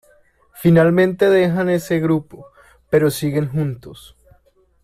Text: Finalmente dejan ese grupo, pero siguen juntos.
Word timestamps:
Finalmente 0.55 1.29
dejan 1.29 1.69
ese 1.69 1.99
grupo, 1.99 2.47
pero 2.89 3.11
siguen 3.11 3.47
juntos. 3.47 4.17